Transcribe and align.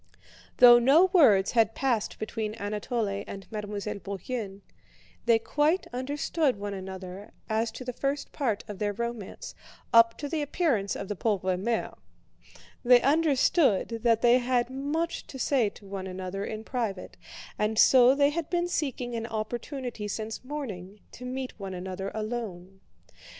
Though 0.57 0.79
no 0.79 1.11
words 1.13 1.51
had 1.51 1.75
passed 1.75 2.17
between 2.17 2.55
Anatole 2.55 3.23
and 3.27 3.45
Mademoiselle 3.51 3.99
Bourienne, 3.99 4.61
they 5.27 5.37
quite 5.37 5.85
understood 5.93 6.55
one 6.57 6.73
another 6.73 7.29
as 7.47 7.69
to 7.73 7.85
the 7.85 7.93
first 7.93 8.31
part 8.31 8.63
of 8.67 8.79
their 8.79 8.93
romance, 8.93 9.53
up 9.93 10.17
to 10.17 10.27
the 10.27 10.41
appearance 10.41 10.95
of 10.95 11.07
the 11.07 11.15
pauvre 11.15 11.55
mère; 11.55 11.99
they 12.83 12.99
understood 13.03 13.99
that 14.01 14.23
they 14.23 14.39
had 14.39 14.71
much 14.71 15.27
to 15.27 15.37
say 15.37 15.69
to 15.69 15.85
one 15.85 16.07
another 16.07 16.43
in 16.43 16.63
private 16.63 17.15
and 17.59 17.77
so 17.77 18.15
they 18.15 18.31
had 18.31 18.49
been 18.49 18.67
seeking 18.67 19.13
an 19.13 19.27
opportunity 19.27 20.07
since 20.07 20.43
morning 20.43 20.99
to 21.11 21.25
meet 21.25 21.53
one 21.59 21.75
another 21.75 22.09
alone. 22.15 22.79